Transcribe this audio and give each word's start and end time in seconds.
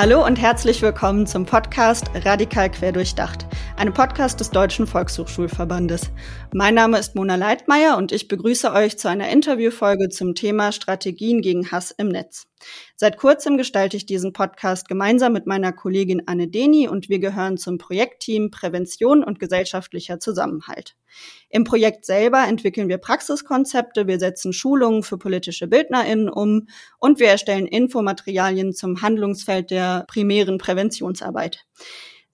Hallo 0.00 0.24
und 0.24 0.40
herzlich 0.40 0.80
willkommen 0.80 1.26
zum 1.26 1.44
Podcast 1.44 2.08
Radikal 2.24 2.70
Querdurchdacht, 2.70 3.46
einem 3.78 3.94
Podcast 3.94 4.40
des 4.40 4.50
Deutschen 4.50 4.88
Volkshochschulverbandes. 4.88 6.10
Mein 6.52 6.74
Name 6.74 6.98
ist 6.98 7.14
Mona 7.14 7.36
Leitmeier 7.36 7.96
und 7.96 8.10
ich 8.10 8.26
begrüße 8.26 8.72
euch 8.72 8.98
zu 8.98 9.08
einer 9.08 9.28
Interviewfolge 9.28 10.08
zum 10.08 10.34
Thema 10.34 10.72
Strategien 10.72 11.42
gegen 11.42 11.70
Hass 11.70 11.92
im 11.92 12.08
Netz. 12.08 12.48
Seit 12.96 13.16
kurzem 13.18 13.56
gestalte 13.56 13.96
ich 13.96 14.04
diesen 14.04 14.32
Podcast 14.32 14.88
gemeinsam 14.88 15.32
mit 15.32 15.46
meiner 15.46 15.72
Kollegin 15.72 16.24
Anne 16.26 16.48
Deni 16.48 16.88
und 16.88 17.08
wir 17.08 17.20
gehören 17.20 17.56
zum 17.56 17.78
Projektteam 17.78 18.50
Prävention 18.50 19.22
und 19.22 19.38
gesellschaftlicher 19.38 20.18
Zusammenhalt. 20.18 20.96
Im 21.48 21.62
Projekt 21.62 22.04
selber 22.04 22.48
entwickeln 22.48 22.88
wir 22.88 22.98
Praxiskonzepte, 22.98 24.08
wir 24.08 24.18
setzen 24.18 24.52
Schulungen 24.52 25.04
für 25.04 25.18
politische 25.18 25.68
BildnerInnen 25.68 26.28
um 26.28 26.66
und 26.98 27.20
wir 27.20 27.28
erstellen 27.28 27.68
Infomaterialien 27.68 28.72
zum 28.72 29.02
Handlungsfeld 29.02 29.70
der 29.70 30.04
primären 30.08 30.58
Präventionsarbeit. 30.58 31.64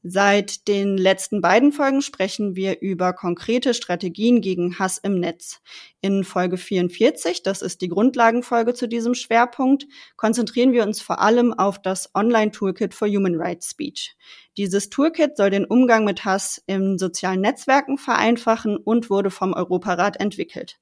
Seit 0.06 0.68
den 0.68 0.98
letzten 0.98 1.40
beiden 1.40 1.72
Folgen 1.72 2.02
sprechen 2.02 2.56
wir 2.56 2.82
über 2.82 3.14
konkrete 3.14 3.72
Strategien 3.72 4.42
gegen 4.42 4.78
Hass 4.78 4.98
im 4.98 5.18
Netz. 5.18 5.62
In 6.02 6.24
Folge 6.24 6.58
44, 6.58 7.42
das 7.42 7.62
ist 7.62 7.80
die 7.80 7.88
Grundlagenfolge 7.88 8.74
zu 8.74 8.86
diesem 8.86 9.14
Schwerpunkt, 9.14 9.86
konzentrieren 10.16 10.72
wir 10.74 10.82
uns 10.82 11.00
vor 11.00 11.22
allem 11.22 11.54
auf 11.54 11.80
das 11.80 12.10
Online-Toolkit 12.14 12.92
for 12.92 13.08
Human 13.08 13.36
Rights 13.36 13.70
Speech. 13.70 14.14
Dieses 14.58 14.90
Toolkit 14.90 15.38
soll 15.38 15.48
den 15.48 15.64
Umgang 15.64 16.04
mit 16.04 16.26
Hass 16.26 16.62
in 16.66 16.98
sozialen 16.98 17.40
Netzwerken 17.40 17.96
vereinfachen 17.96 18.76
und 18.76 19.08
wurde 19.08 19.30
vom 19.30 19.54
Europarat 19.54 20.20
entwickelt. 20.20 20.78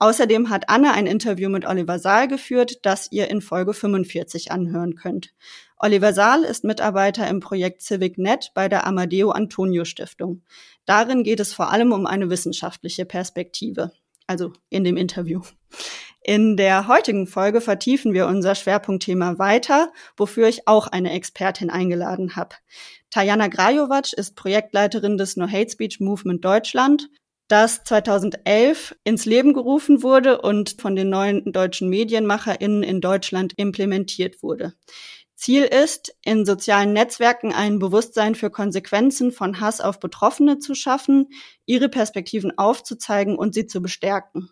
Außerdem 0.00 0.48
hat 0.48 0.68
Anne 0.68 0.92
ein 0.92 1.06
Interview 1.06 1.48
mit 1.48 1.64
Oliver 1.64 1.98
Saal 1.98 2.26
geführt, 2.26 2.80
das 2.82 3.10
ihr 3.10 3.30
in 3.30 3.40
Folge 3.40 3.72
45 3.72 4.50
anhören 4.50 4.94
könnt. 4.94 5.32
Oliver 5.80 6.12
Saal 6.12 6.42
ist 6.42 6.64
Mitarbeiter 6.64 7.28
im 7.28 7.38
Projekt 7.38 7.82
CivicNet 7.82 8.50
bei 8.52 8.68
der 8.68 8.84
Amadeo 8.84 9.30
Antonio 9.30 9.84
Stiftung. 9.84 10.42
Darin 10.86 11.22
geht 11.22 11.38
es 11.38 11.52
vor 11.52 11.70
allem 11.70 11.92
um 11.92 12.04
eine 12.04 12.30
wissenschaftliche 12.30 13.04
Perspektive, 13.04 13.92
also 14.26 14.52
in 14.70 14.82
dem 14.82 14.96
Interview. 14.96 15.42
In 16.24 16.56
der 16.56 16.88
heutigen 16.88 17.28
Folge 17.28 17.60
vertiefen 17.60 18.12
wir 18.12 18.26
unser 18.26 18.56
Schwerpunktthema 18.56 19.38
weiter, 19.38 19.92
wofür 20.16 20.48
ich 20.48 20.66
auch 20.66 20.88
eine 20.88 21.12
Expertin 21.12 21.70
eingeladen 21.70 22.34
habe. 22.34 22.56
Tajana 23.10 23.46
Grajovac 23.46 24.12
ist 24.14 24.34
Projektleiterin 24.34 25.16
des 25.16 25.36
No 25.36 25.46
Hate 25.46 25.70
Speech 25.70 26.00
Movement 26.00 26.44
Deutschland 26.44 27.08
das 27.46 27.82
2011 27.84 28.94
ins 29.04 29.24
Leben 29.24 29.54
gerufen 29.54 30.02
wurde 30.02 30.42
und 30.42 30.76
von 30.78 30.94
den 30.94 31.08
neuen 31.08 31.50
deutschen 31.50 31.88
MedienmacherInnen 31.88 32.82
in 32.82 33.00
Deutschland 33.00 33.54
implementiert 33.56 34.42
wurde. 34.42 34.74
Ziel 35.38 35.62
ist, 35.62 36.16
in 36.24 36.44
sozialen 36.44 36.92
Netzwerken 36.92 37.52
ein 37.52 37.78
Bewusstsein 37.78 38.34
für 38.34 38.50
Konsequenzen 38.50 39.30
von 39.30 39.60
Hass 39.60 39.80
auf 39.80 40.00
Betroffene 40.00 40.58
zu 40.58 40.74
schaffen, 40.74 41.28
ihre 41.64 41.88
Perspektiven 41.88 42.58
aufzuzeigen 42.58 43.38
und 43.38 43.54
sie 43.54 43.68
zu 43.68 43.80
bestärken. 43.80 44.50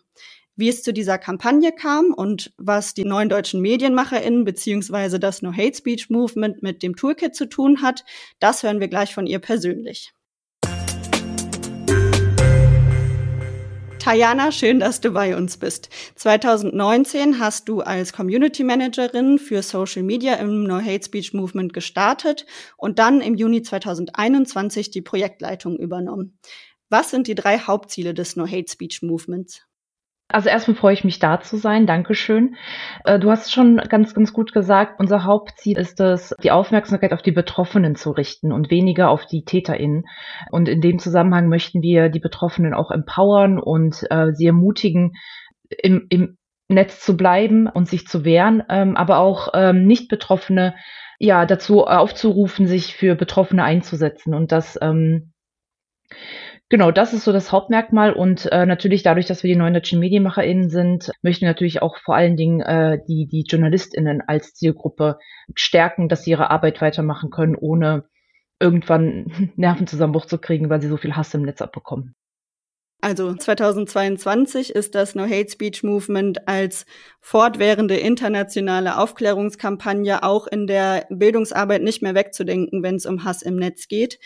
Wie 0.55 0.69
es 0.69 0.83
zu 0.83 0.93
dieser 0.93 1.17
Kampagne 1.17 1.73
kam 1.73 2.13
und 2.13 2.53
was 2.57 2.93
die 2.93 3.03
neuen 3.03 3.27
deutschen 3.27 3.59
MedienmacherInnen 3.59 4.45
beziehungsweise 4.45 5.19
das 5.19 5.41
No 5.41 5.51
Hate 5.51 5.75
Speech 5.75 6.09
Movement 6.09 6.63
mit 6.63 6.81
dem 6.81 6.95
Toolkit 6.95 7.35
zu 7.35 7.49
tun 7.49 7.81
hat, 7.81 8.05
das 8.39 8.63
hören 8.63 8.79
wir 8.79 8.87
gleich 8.87 9.13
von 9.13 9.27
ihr 9.27 9.39
persönlich. 9.39 10.13
Tajana, 14.07 14.53
schön, 14.53 14.79
dass 14.79 15.01
du 15.01 15.11
bei 15.11 15.35
uns 15.35 15.57
bist. 15.57 15.89
2019 16.15 17.39
hast 17.39 17.67
du 17.67 17.81
als 17.81 18.13
Community 18.13 18.63
Managerin 18.63 19.37
für 19.37 19.61
Social 19.61 20.01
Media 20.01 20.35
im 20.35 20.63
No 20.63 20.77
Hate 20.77 21.03
Speech 21.03 21.33
Movement 21.33 21.73
gestartet 21.73 22.45
und 22.77 22.99
dann 22.99 23.19
im 23.19 23.35
Juni 23.35 23.63
2021 23.63 24.91
die 24.91 25.01
Projektleitung 25.01 25.75
übernommen. 25.75 26.39
Was 26.87 27.09
sind 27.09 27.27
die 27.27 27.35
drei 27.35 27.59
Hauptziele 27.59 28.13
des 28.13 28.37
No 28.37 28.47
Hate 28.47 28.71
Speech 28.71 29.01
Movements? 29.01 29.67
Also 30.29 30.49
erstmal 30.49 30.75
freue 30.75 30.93
ich 30.93 31.05
mich 31.05 31.19
da 31.19 31.39
zu 31.39 31.55
sein. 31.55 31.87
Dankeschön. 31.87 32.55
Äh, 33.05 33.17
du 33.17 33.31
hast 33.31 33.53
schon 33.53 33.77
ganz, 33.77 34.13
ganz 34.13 34.33
gut 34.33 34.51
gesagt, 34.51 34.99
unser 34.99 35.23
Hauptziel 35.23 35.77
ist 35.77 36.01
es, 36.01 36.35
die 36.43 36.51
Aufmerksamkeit 36.51 37.13
auf 37.13 37.21
die 37.21 37.31
Betroffenen 37.31 37.95
zu 37.95 38.11
richten 38.11 38.51
und 38.51 38.69
weniger 38.69 39.09
auf 39.09 39.25
die 39.25 39.45
TäterInnen. 39.45 40.05
Und 40.51 40.67
in 40.67 40.81
dem 40.81 40.99
Zusammenhang 40.99 41.47
möchten 41.47 41.81
wir 41.81 42.09
die 42.09 42.19
Betroffenen 42.19 42.73
auch 42.73 42.91
empowern 42.91 43.57
und 43.57 44.03
äh, 44.09 44.33
sie 44.33 44.47
ermutigen, 44.47 45.13
im, 45.69 46.07
im 46.09 46.37
Netz 46.67 46.99
zu 46.99 47.15
bleiben 47.15 47.67
und 47.67 47.87
sich 47.87 48.07
zu 48.07 48.25
wehren, 48.25 48.63
ähm, 48.69 48.97
aber 48.97 49.19
auch 49.19 49.49
ähm, 49.53 49.85
nicht 49.85 50.09
Betroffene 50.09 50.75
ja 51.19 51.45
dazu 51.45 51.85
aufzurufen, 51.85 52.67
sich 52.67 52.95
für 52.95 53.15
Betroffene 53.15 53.63
einzusetzen 53.63 54.33
und 54.33 54.51
das 54.51 54.77
ähm, 54.81 55.31
Genau, 56.69 56.91
das 56.91 57.13
ist 57.13 57.23
so 57.23 57.31
das 57.31 57.53
Hauptmerkmal 57.53 58.11
und 58.11 58.51
äh, 58.51 58.65
natürlich 58.65 59.01
dadurch, 59.01 59.25
dass 59.25 59.41
wir 59.41 59.47
die 59.47 59.55
neuen 59.55 59.73
deutschen 59.73 60.01
MedienmacherInnen 60.01 60.69
sind, 60.69 61.11
möchten 61.21 61.41
wir 61.41 61.49
natürlich 61.49 61.81
auch 61.81 61.97
vor 61.97 62.15
allen 62.15 62.35
Dingen 62.35 62.59
äh, 62.59 62.99
die, 63.07 63.25
die 63.25 63.45
JournalistInnen 63.47 64.21
als 64.27 64.53
Zielgruppe 64.53 65.17
stärken, 65.55 66.09
dass 66.09 66.23
sie 66.23 66.31
ihre 66.31 66.49
Arbeit 66.49 66.81
weitermachen 66.81 67.29
können, 67.29 67.55
ohne 67.55 68.03
irgendwann 68.59 69.51
Nervenzusammenbruch 69.55 70.25
zu 70.25 70.39
kriegen, 70.39 70.69
weil 70.69 70.81
sie 70.81 70.89
so 70.89 70.97
viel 70.97 71.15
Hass 71.15 71.33
im 71.33 71.43
Netz 71.43 71.61
abbekommen. 71.61 72.15
Also 72.99 73.33
2022 73.33 74.73
ist 74.73 74.95
das 74.95 75.13
No 75.13 75.23
Hate 75.23 75.49
Speech 75.49 75.83
Movement 75.83 76.47
als 76.47 76.85
fortwährende 77.21 77.95
internationale 77.95 78.97
Aufklärungskampagne 78.97 80.23
auch 80.23 80.47
in 80.47 80.65
der 80.65 81.05
Bildungsarbeit 81.09 81.83
nicht 81.83 82.01
mehr 82.01 82.15
wegzudenken, 82.15 82.81
wenn 82.81 82.95
es 82.95 83.05
um 83.05 83.23
Hass 83.23 83.43
im 83.43 83.55
Netz 83.55 83.87
geht. 83.87 84.19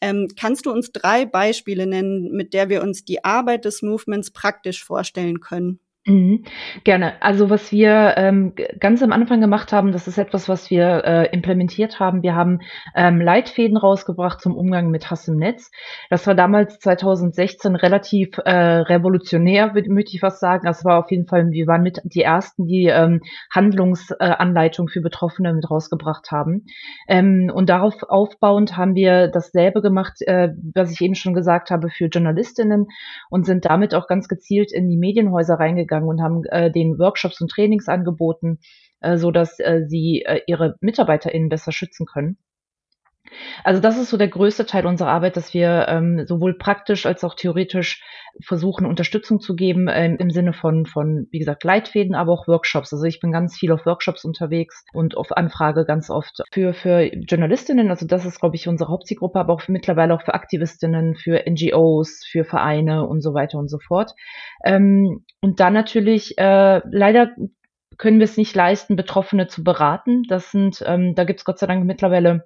Ähm, 0.00 0.28
kannst 0.38 0.66
du 0.66 0.72
uns 0.72 0.92
drei 0.92 1.26
Beispiele 1.26 1.86
nennen, 1.86 2.30
mit 2.32 2.54
der 2.54 2.68
wir 2.68 2.82
uns 2.82 3.04
die 3.04 3.24
Arbeit 3.24 3.64
des 3.64 3.82
Movements 3.82 4.30
praktisch 4.30 4.82
vorstellen 4.84 5.40
können? 5.40 5.80
Mhm, 6.10 6.42
gerne. 6.82 7.22
Also 7.22 7.50
was 7.50 7.70
wir 7.70 8.14
ähm, 8.16 8.54
ganz 8.80 9.00
am 9.00 9.12
Anfang 9.12 9.40
gemacht 9.40 9.72
haben, 9.72 9.92
das 9.92 10.08
ist 10.08 10.18
etwas, 10.18 10.48
was 10.48 10.68
wir 10.68 11.04
äh, 11.04 11.32
implementiert 11.32 12.00
haben. 12.00 12.24
Wir 12.24 12.34
haben 12.34 12.58
ähm, 12.96 13.20
Leitfäden 13.20 13.76
rausgebracht 13.76 14.40
zum 14.40 14.56
Umgang 14.56 14.90
mit 14.90 15.08
Hass 15.08 15.28
im 15.28 15.36
Netz. 15.36 15.70
Das 16.08 16.26
war 16.26 16.34
damals 16.34 16.80
2016 16.80 17.76
relativ 17.76 18.38
äh, 18.38 18.50
revolutionär, 18.50 19.72
möchte 19.86 20.16
ich 20.16 20.20
was 20.20 20.40
sagen. 20.40 20.66
Das 20.66 20.84
war 20.84 20.98
auf 20.98 21.12
jeden 21.12 21.28
Fall, 21.28 21.52
wir 21.52 21.68
waren 21.68 21.84
mit 21.84 22.00
die 22.02 22.22
ersten, 22.22 22.66
die 22.66 22.86
ähm, 22.86 23.20
Handlungsanleitung 23.54 24.88
für 24.88 25.02
Betroffene 25.02 25.54
mit 25.54 25.70
rausgebracht 25.70 26.32
haben. 26.32 26.66
Ähm, 27.06 27.52
und 27.54 27.68
darauf 27.68 28.02
aufbauend 28.02 28.76
haben 28.76 28.96
wir 28.96 29.28
dasselbe 29.28 29.80
gemacht, 29.80 30.22
äh, 30.22 30.48
was 30.74 30.90
ich 30.90 31.00
eben 31.02 31.14
schon 31.14 31.34
gesagt 31.34 31.70
habe, 31.70 31.88
für 31.88 32.06
Journalistinnen 32.06 32.88
und 33.28 33.46
sind 33.46 33.64
damit 33.66 33.94
auch 33.94 34.08
ganz 34.08 34.26
gezielt 34.26 34.72
in 34.72 34.88
die 34.88 34.96
Medienhäuser 34.96 35.54
reingegangen 35.54 35.99
gegangen 36.00 36.08
und 36.08 36.22
haben 36.22 36.44
äh, 36.46 36.70
den 36.70 36.98
Workshops 36.98 37.40
und 37.40 37.50
Trainings 37.50 37.88
angeboten, 37.88 38.58
äh, 39.00 39.16
so 39.16 39.30
dass 39.30 39.58
äh, 39.60 39.82
sie 39.86 40.22
äh, 40.26 40.40
ihre 40.46 40.76
MitarbeiterInnen 40.80 41.48
besser 41.48 41.72
schützen 41.72 42.06
können. 42.06 42.38
Also 43.64 43.80
das 43.80 43.98
ist 43.98 44.10
so 44.10 44.16
der 44.16 44.28
größte 44.28 44.66
Teil 44.66 44.86
unserer 44.86 45.10
Arbeit, 45.10 45.36
dass 45.36 45.54
wir 45.54 45.86
ähm, 45.88 46.26
sowohl 46.26 46.56
praktisch 46.56 47.06
als 47.06 47.24
auch 47.24 47.34
theoretisch 47.34 48.02
versuchen, 48.44 48.86
Unterstützung 48.86 49.40
zu 49.40 49.54
geben 49.54 49.88
ähm, 49.90 50.16
im 50.18 50.30
Sinne 50.30 50.52
von, 50.52 50.86
von, 50.86 51.26
wie 51.30 51.38
gesagt, 51.38 51.64
Leitfäden, 51.64 52.14
aber 52.14 52.32
auch 52.32 52.48
Workshops. 52.48 52.92
Also 52.92 53.04
ich 53.04 53.20
bin 53.20 53.32
ganz 53.32 53.56
viel 53.56 53.72
auf 53.72 53.86
Workshops 53.86 54.24
unterwegs 54.24 54.84
und 54.92 55.16
auf 55.16 55.36
Anfrage 55.36 55.84
ganz 55.84 56.10
oft 56.10 56.42
für, 56.52 56.72
für 56.72 57.02
Journalistinnen. 57.02 57.90
Also 57.90 58.06
das 58.06 58.24
ist, 58.24 58.40
glaube 58.40 58.56
ich, 58.56 58.68
unsere 58.68 58.90
Hauptzielgruppe, 58.90 59.38
aber 59.38 59.54
auch 59.54 59.68
mittlerweile 59.68 60.14
auch 60.14 60.22
für 60.22 60.34
Aktivistinnen, 60.34 61.16
für 61.16 61.44
NGOs, 61.48 62.24
für 62.30 62.44
Vereine 62.44 63.06
und 63.06 63.20
so 63.20 63.34
weiter 63.34 63.58
und 63.58 63.68
so 63.68 63.78
fort. 63.78 64.12
Ähm, 64.64 65.24
und 65.40 65.60
dann 65.60 65.72
natürlich, 65.72 66.38
äh, 66.38 66.80
leider 66.90 67.30
können 67.98 68.18
wir 68.18 68.24
es 68.24 68.36
nicht 68.36 68.54
leisten, 68.54 68.96
Betroffene 68.96 69.46
zu 69.46 69.62
beraten. 69.62 70.22
Das 70.28 70.50
sind, 70.50 70.82
ähm, 70.86 71.14
da 71.14 71.24
gibt 71.24 71.40
es 71.40 71.44
Gott 71.44 71.58
sei 71.58 71.66
Dank 71.66 71.84
mittlerweile 71.84 72.44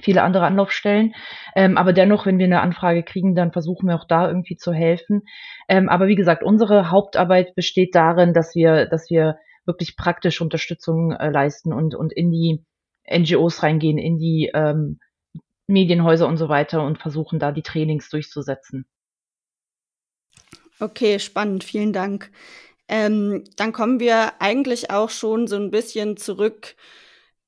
viele 0.00 0.22
andere 0.22 0.46
Anlaufstellen. 0.46 1.14
Ähm, 1.54 1.76
aber 1.76 1.92
dennoch, 1.92 2.26
wenn 2.26 2.38
wir 2.38 2.46
eine 2.46 2.60
Anfrage 2.60 3.02
kriegen, 3.02 3.34
dann 3.34 3.52
versuchen 3.52 3.88
wir 3.88 3.96
auch 3.96 4.06
da 4.06 4.28
irgendwie 4.28 4.56
zu 4.56 4.72
helfen. 4.72 5.22
Ähm, 5.68 5.88
aber 5.88 6.08
wie 6.08 6.16
gesagt, 6.16 6.42
unsere 6.42 6.90
Hauptarbeit 6.90 7.54
besteht 7.54 7.94
darin, 7.94 8.32
dass 8.32 8.54
wir, 8.54 8.86
dass 8.86 9.10
wir 9.10 9.38
wirklich 9.64 9.96
praktisch 9.96 10.40
Unterstützung 10.40 11.12
äh, 11.12 11.30
leisten 11.30 11.72
und, 11.72 11.94
und 11.94 12.12
in 12.12 12.30
die 12.30 12.64
NGOs 13.10 13.62
reingehen, 13.62 13.98
in 13.98 14.18
die 14.18 14.50
ähm, 14.54 14.98
Medienhäuser 15.66 16.26
und 16.26 16.38
so 16.38 16.48
weiter 16.48 16.82
und 16.82 16.98
versuchen 16.98 17.38
da 17.38 17.52
die 17.52 17.62
Trainings 17.62 18.08
durchzusetzen. 18.08 18.86
Okay, 20.80 21.18
spannend, 21.18 21.64
vielen 21.64 21.92
Dank. 21.92 22.30
Ähm, 22.88 23.44
dann 23.56 23.72
kommen 23.72 24.00
wir 24.00 24.40
eigentlich 24.40 24.90
auch 24.90 25.10
schon 25.10 25.46
so 25.46 25.56
ein 25.56 25.70
bisschen 25.70 26.16
zurück 26.16 26.74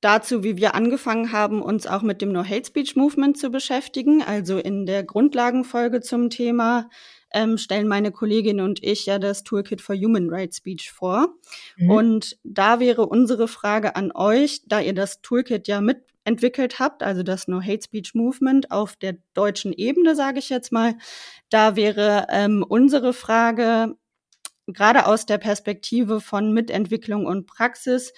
dazu, 0.01 0.43
wie 0.43 0.57
wir 0.57 0.75
angefangen 0.75 1.33
haben, 1.33 1.63
uns 1.63 1.87
auch 1.87 2.03
mit 2.03 2.23
dem 2.23 2.33
No 2.33 2.45
Hate 2.45 2.67
Speech 2.67 2.97
Movement 2.97 3.39
zu 3.39 3.51
beschäftigen. 3.51 4.23
Also 4.23 4.59
in 4.59 4.87
der 4.87 5.05
Grundlagenfolge 5.05 6.01
zum 6.01 6.31
Thema 6.31 6.89
ähm, 7.33 7.59
stellen 7.59 7.87
meine 7.87 8.11
Kollegin 8.11 8.61
und 8.61 8.83
ich 8.83 9.07
ja 9.07 9.19
das 9.19 9.45
Toolkit 9.45 9.81
for 9.81 9.95
Human 9.95 10.31
Rights 10.31 10.59
Speech 10.59 10.91
vor. 10.91 11.35
Mhm. 11.77 11.91
Und 11.91 12.39
da 12.45 12.81
wäre 12.81 13.07
unsere 13.07 13.49
Frage 13.49 13.97
an 13.97 14.11
euch, 14.13 14.63
da 14.67 14.81
ihr 14.81 14.95
das 14.95 15.21
Toolkit 15.23 15.69
ja 15.69 15.81
mit 15.81 16.05
entwickelt 16.25 16.79
habt, 16.79 17.03
also 17.03 17.23
das 17.23 17.49
No 17.49 17.63
Hate 17.63 17.83
Speech 17.83 18.15
Movement 18.15 18.71
auf 18.71 18.97
der 18.97 19.17
deutschen 19.35 19.73
Ebene, 19.73 20.15
sage 20.15 20.39
ich 20.39 20.51
jetzt 20.51 20.71
mal. 20.71 20.97
Da 21.49 21.77
wäre 21.77 22.27
ähm, 22.31 22.65
unsere 22.67 23.13
Frage, 23.13 23.97
gerade 24.67 25.07
aus 25.07 25.27
der 25.27 25.39
Perspektive 25.39 26.21
von 26.21 26.53
Mitentwicklung 26.53 27.27
und 27.27 27.47
Praxis, 27.47 28.13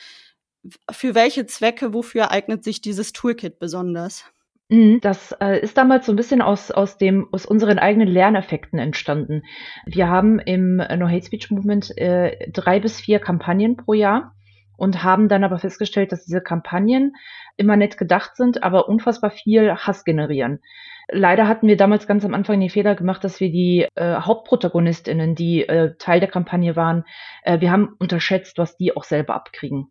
für 0.90 1.14
welche 1.14 1.46
Zwecke, 1.46 1.92
wofür 1.92 2.30
eignet 2.30 2.64
sich 2.64 2.80
dieses 2.80 3.12
Toolkit 3.12 3.58
besonders? 3.58 4.24
Mhm, 4.68 5.00
das 5.02 5.32
äh, 5.40 5.60
ist 5.60 5.76
damals 5.76 6.06
so 6.06 6.12
ein 6.12 6.16
bisschen 6.16 6.40
aus, 6.40 6.70
aus, 6.70 6.96
dem, 6.96 7.28
aus 7.32 7.44
unseren 7.44 7.78
eigenen 7.78 8.08
Lerneffekten 8.08 8.78
entstanden. 8.78 9.42
Wir 9.84 10.08
haben 10.08 10.38
im 10.38 10.76
No 10.76 11.08
Hate 11.08 11.26
Speech 11.26 11.50
Movement 11.50 11.96
äh, 11.98 12.50
drei 12.50 12.80
bis 12.80 13.00
vier 13.00 13.18
Kampagnen 13.18 13.76
pro 13.76 13.92
Jahr 13.92 14.34
und 14.76 15.04
haben 15.04 15.28
dann 15.28 15.44
aber 15.44 15.58
festgestellt, 15.58 16.10
dass 16.10 16.24
diese 16.24 16.40
Kampagnen 16.40 17.14
immer 17.56 17.76
nett 17.76 17.98
gedacht 17.98 18.36
sind, 18.36 18.62
aber 18.62 18.88
unfassbar 18.88 19.30
viel 19.30 19.74
Hass 19.74 20.04
generieren. 20.04 20.60
Leider 21.08 21.48
hatten 21.48 21.68
wir 21.68 21.76
damals 21.76 22.06
ganz 22.06 22.24
am 22.24 22.32
Anfang 22.32 22.58
den 22.58 22.70
Fehler 22.70 22.94
gemacht, 22.94 23.22
dass 23.24 23.40
wir 23.40 23.50
die 23.50 23.86
äh, 23.94 24.14
Hauptprotagonistinnen, 24.14 25.34
die 25.34 25.68
äh, 25.68 25.96
Teil 25.98 26.20
der 26.20 26.30
Kampagne 26.30 26.76
waren, 26.76 27.04
äh, 27.42 27.60
wir 27.60 27.70
haben 27.70 27.94
unterschätzt, 27.98 28.56
was 28.56 28.76
die 28.76 28.96
auch 28.96 29.04
selber 29.04 29.34
abkriegen. 29.34 29.88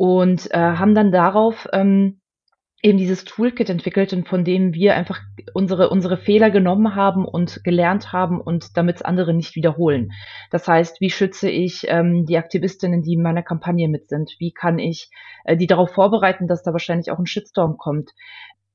Und 0.00 0.50
äh, 0.54 0.56
haben 0.56 0.94
dann 0.94 1.12
darauf 1.12 1.68
ähm, 1.74 2.22
eben 2.82 2.96
dieses 2.96 3.26
Toolkit 3.26 3.68
entwickelt 3.68 4.14
und 4.14 4.26
von 4.26 4.44
dem 4.44 4.72
wir 4.72 4.94
einfach 4.94 5.20
unsere, 5.52 5.90
unsere 5.90 6.16
Fehler 6.16 6.50
genommen 6.50 6.94
haben 6.94 7.26
und 7.26 7.62
gelernt 7.64 8.10
haben 8.10 8.40
und 8.40 8.78
damit 8.78 8.96
es 8.96 9.02
andere 9.02 9.34
nicht 9.34 9.56
wiederholen. 9.56 10.12
Das 10.50 10.66
heißt, 10.66 11.02
wie 11.02 11.10
schütze 11.10 11.50
ich 11.50 11.84
ähm, 11.88 12.24
die 12.24 12.38
Aktivistinnen, 12.38 13.02
die 13.02 13.12
in 13.12 13.22
meiner 13.22 13.42
Kampagne 13.42 13.88
mit 13.88 14.08
sind? 14.08 14.34
Wie 14.38 14.52
kann 14.52 14.78
ich 14.78 15.10
äh, 15.44 15.54
die 15.54 15.66
darauf 15.66 15.90
vorbereiten, 15.90 16.48
dass 16.48 16.62
da 16.62 16.72
wahrscheinlich 16.72 17.10
auch 17.10 17.18
ein 17.18 17.26
Shitstorm 17.26 17.76
kommt? 17.76 18.12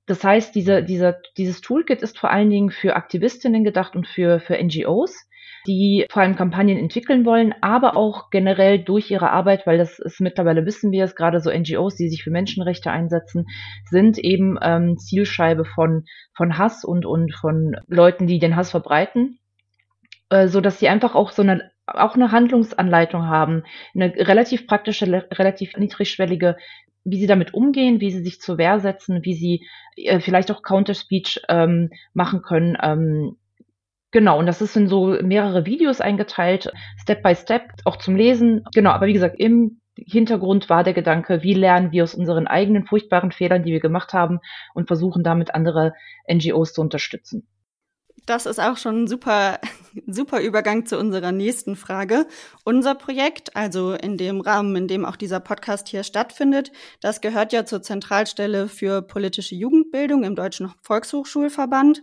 Das 0.06 0.24
heißt, 0.24 0.54
diese, 0.54 0.83
dieser, 0.83 1.16
dieses 1.38 1.62
Toolkit 1.62 2.04
ist 2.04 2.19
vor 2.19 2.30
allen 2.30 2.51
Dingen 2.51 2.69
für 2.69 2.95
Aktivistinnen 2.95 3.63
gedacht 3.63 3.95
und 3.95 4.07
für, 4.07 4.39
für 4.39 4.63
NGOs, 4.63 5.28
die 5.68 6.06
vor 6.10 6.22
allem 6.22 6.36
Kampagnen 6.36 6.78
entwickeln 6.78 7.26
wollen, 7.26 7.54
aber 7.62 7.98
auch 7.98 8.30
generell 8.30 8.80
durch 8.80 9.12
ihre 9.12 9.32
Arbeit, 9.32 9.66
weil 9.66 9.78
das 9.78 10.00
ist 10.00 10.22
mittlerweile 10.22 10.66
wissen 10.66 10.92
wir 10.92 11.04
es, 11.04 11.16
gerade 11.16 11.40
so 11.40 11.52
NGOs, 11.52 11.96
die 11.96 12.10
sich 12.10 12.24
für 12.24 12.32
Menschenrechte 12.32 12.92
einsetzen, 12.92 13.46
sind 13.90 14.18
eben 14.18 14.58
ähm, 14.62 14.98
Zielscheibe 14.98 15.66
von, 15.66 16.06
von 16.36 16.58
Hass 16.58 16.84
und, 16.84 17.06
und 17.06 17.34
von 17.34 17.76
Leuten, 17.88 18.28
die 18.28 18.40
den 18.40 18.56
Hass 18.56 18.72
verbreiten, 18.72 19.40
äh, 20.30 20.48
so 20.48 20.62
dass 20.62 20.80
sie 20.80 20.90
einfach 20.90 21.16
auch 21.16 21.32
so 21.32 21.42
eine 21.42 21.72
auch 21.88 22.16
eine 22.16 22.32
Handlungsanleitung 22.32 23.28
haben, 23.28 23.64
eine 23.94 24.12
relativ 24.16 24.66
praktische, 24.66 25.06
relativ 25.32 25.78
niedrigschwellige, 25.78 26.58
wie 27.04 27.20
sie 27.20 27.28
damit 27.28 27.54
umgehen, 27.54 28.02
wie 28.02 28.12
sie 28.12 28.24
sich 28.24 28.42
zur 28.42 28.58
Wehr 28.58 28.80
setzen, 28.80 29.24
wie 29.24 29.36
sie 29.36 29.68
äh, 29.96 30.20
vielleicht 30.20 30.52
auch 30.52 30.64
Counter-Speech 30.64 31.42
ähm, 31.48 31.92
machen 32.14 32.42
können, 32.42 32.76
ähm, 32.82 33.38
Genau, 34.16 34.40
und 34.40 34.46
das 34.46 34.62
ist 34.62 34.78
in 34.78 34.88
so 34.88 35.08
mehrere 35.24 35.66
Videos 35.66 36.00
eingeteilt, 36.00 36.72
Step 36.98 37.22
by 37.22 37.36
Step, 37.36 37.64
auch 37.84 37.98
zum 37.98 38.16
Lesen. 38.16 38.64
Genau, 38.74 38.92
aber 38.92 39.08
wie 39.08 39.14
gesagt, 39.14 39.38
im 39.38 39.82
Hintergrund 39.98 40.70
war 40.70 40.86
der 40.86 40.94
Gedanke, 40.94 41.44
wie 41.44 41.54
lernen 41.54 41.92
wir 41.92 42.04
aus 42.04 42.16
unseren 42.16 42.48
eigenen 42.48 42.86
furchtbaren 42.86 43.34
Fehlern, 43.34 43.64
die 43.64 43.74
wir 43.74 43.82
gemacht 43.82 44.14
haben, 44.14 44.40
und 44.74 44.88
versuchen 44.88 45.22
damit 45.22 45.54
andere 45.54 45.92
NGOs 46.32 46.72
zu 46.72 46.80
unterstützen. 46.80 47.46
Das 48.26 48.46
ist 48.46 48.60
auch 48.60 48.78
schon 48.78 49.04
ein 49.04 49.08
super, 49.08 49.60
super 50.08 50.40
Übergang 50.40 50.86
zu 50.86 50.98
unserer 50.98 51.34
nächsten 51.34 51.76
Frage. 51.76 52.26
Unser 52.64 52.96
Projekt, 52.96 53.58
also 53.58 53.96
in 53.96 54.16
dem 54.16 54.40
Rahmen, 54.40 54.78
in 54.78 54.88
dem 54.88 55.04
auch 55.04 55.18
dieser 55.18 55.42
Podcast 55.42 55.90
hier 55.90 56.04
stattfindet, 56.04 56.72
das 57.02 57.20
gehört 57.20 57.52
ja 57.52 57.66
zur 57.66 57.82
Zentralstelle 57.82 58.70
für 58.70 59.02
politische 59.02 59.56
Jugendbildung 59.56 60.24
im 60.24 60.38
Deutschen 60.38 60.72
Volkshochschulverband. 60.84 62.02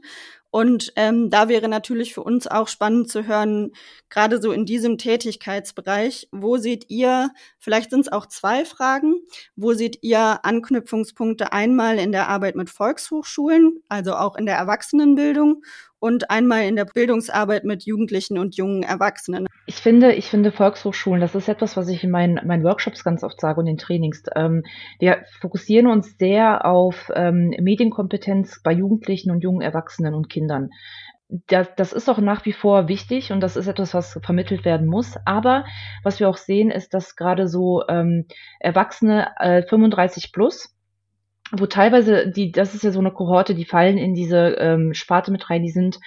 Und 0.53 0.93
ähm, 0.97 1.31
da 1.31 1.49
wäre 1.49 1.67
natürlich 1.67 2.13
für 2.13 2.23
uns 2.23 2.47
auch 2.47 2.69
spannend 2.69 3.11
zu 3.11 3.27
hören, 3.27 3.73
gerade 4.11 4.39
so 4.39 4.53
in 4.53 4.67
diesem 4.67 4.99
Tätigkeitsbereich, 4.99 6.29
wo 6.31 6.59
seht 6.59 6.91
ihr, 6.91 7.31
vielleicht 7.59 7.89
sind 7.89 8.01
es 8.01 8.13
auch 8.13 8.27
zwei 8.27 8.67
Fragen, 8.67 9.15
wo 9.57 9.73
seht 9.73 10.01
ihr 10.03 10.45
Anknüpfungspunkte 10.45 11.55
einmal 11.55 11.99
in 11.99 12.13
der 12.13 12.29
Arbeit 12.29 12.55
mit 12.55 12.69
Volkshochschulen, 12.69 13.83
also 13.89 14.15
auch 14.15 14.37
in 14.37 14.45
der 14.45 14.57
Erwachsenenbildung 14.57 15.65
und 16.03 16.31
einmal 16.31 16.65
in 16.65 16.75
der 16.75 16.85
Bildungsarbeit 16.85 17.63
mit 17.63 17.85
Jugendlichen 17.85 18.37
und 18.37 18.57
jungen 18.57 18.83
Erwachsenen. 18.83 19.47
Ich 19.67 19.77
finde, 19.77 20.13
ich 20.15 20.29
finde 20.29 20.51
Volkshochschulen, 20.51 21.21
das 21.21 21.37
ist 21.37 21.49
etwas, 21.49 21.77
was 21.77 21.87
ich 21.89 22.03
in 22.03 22.11
meinen, 22.11 22.45
meinen 22.45 22.65
Workshops 22.65 23.05
ganz 23.05 23.23
oft 23.23 23.41
sage 23.41 23.61
und 23.61 23.69
in 23.69 23.79
Trainings. 23.79 24.25
Ähm, 24.35 24.65
wir 24.99 25.25
fokussieren 25.41 25.87
uns 25.87 26.19
sehr 26.19 26.67
auf 26.67 27.13
ähm, 27.15 27.55
Medienkompetenz 27.57 28.63
bei 28.65 28.73
Jugendlichen 28.73 29.31
und 29.31 29.45
jungen 29.45 29.61
Erwachsenen 29.61 30.15
und 30.15 30.29
Kindern. 30.29 30.71
Das, 31.29 31.69
das 31.77 31.93
ist 31.93 32.11
auch 32.11 32.19
nach 32.19 32.45
wie 32.47 32.53
vor 32.53 32.89
wichtig 32.89 33.31
und 33.31 33.41
das 33.41 33.57
ist 33.57 33.69
etwas, 33.69 33.95
was 33.95 34.19
vermittelt 34.25 34.65
werden 34.65 34.89
muss. 34.89 35.15
Aber 35.25 35.65
was 36.03 36.19
wir 36.19 36.29
auch 36.29 36.37
sehen, 36.37 36.73
ist, 36.73 36.95
dass 36.95 37.15
gerade 37.15 37.47
so 37.47 37.85
ähm, 37.89 38.27
Erwachsene 38.59 39.29
äh, 39.39 39.63
35 39.63 40.33
plus, 40.33 40.75
wo 41.53 41.67
teilweise 41.67 42.31
die, 42.31 42.51
das 42.51 42.75
ist 42.75 42.83
ja 42.83 42.91
so 42.91 43.01
eine 43.01 43.11
Kohorte, 43.11 43.55
die 43.55 43.65
fallen 43.65 43.99
in 43.99 44.15
diese 44.15 44.57
ähm, 44.59 44.95
Sparte 44.95 45.31
mit 45.31 45.51
rein, 45.51 45.63
die 45.63 45.71
sind, 45.71 46.01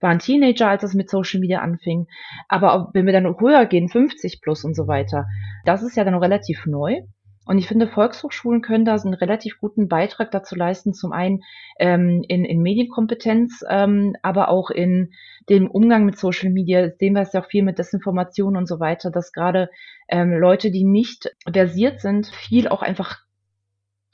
waren 0.00 0.20
Teenager, 0.20 0.68
als 0.68 0.82
das 0.82 0.94
mit 0.94 1.10
Social 1.10 1.40
Media 1.40 1.60
anfing. 1.60 2.06
Aber 2.48 2.90
wenn 2.92 3.06
wir 3.06 3.12
dann 3.12 3.38
höher 3.38 3.66
gehen, 3.66 3.88
50 3.88 4.40
plus 4.40 4.64
und 4.64 4.74
so 4.74 4.86
weiter, 4.86 5.26
das 5.64 5.82
ist 5.82 5.96
ja 5.96 6.04
dann 6.04 6.14
relativ 6.14 6.66
neu. 6.66 7.02
Und 7.44 7.58
ich 7.58 7.66
finde, 7.66 7.88
Volkshochschulen 7.88 8.62
können 8.62 8.84
da 8.84 8.94
einen 8.94 9.14
relativ 9.14 9.58
guten 9.58 9.88
Beitrag 9.88 10.30
dazu 10.30 10.54
leisten, 10.54 10.94
zum 10.94 11.12
einen 11.12 11.42
ähm, 11.76 12.24
in, 12.28 12.44
in 12.44 12.62
Medienkompetenz, 12.62 13.64
ähm, 13.68 14.14
aber 14.22 14.48
auch 14.48 14.70
in 14.70 15.12
dem 15.48 15.68
Umgang 15.68 16.04
mit 16.04 16.16
Social 16.16 16.50
Media 16.50 16.90
sehen 16.90 17.14
wir 17.14 17.22
es 17.22 17.32
ja 17.32 17.42
auch 17.42 17.46
viel 17.48 17.64
mit 17.64 17.80
Desinformation 17.80 18.56
und 18.56 18.68
so 18.68 18.78
weiter, 18.78 19.10
dass 19.10 19.32
gerade 19.32 19.70
ähm, 20.06 20.32
Leute, 20.32 20.70
die 20.70 20.84
nicht 20.84 21.34
versiert 21.52 22.00
sind, 22.00 22.28
viel 22.28 22.68
auch 22.68 22.82
einfach 22.82 23.21